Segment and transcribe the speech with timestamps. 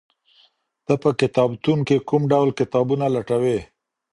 [0.85, 3.59] ته په کتابتون کي کوم ډول کتابونه لټوې؟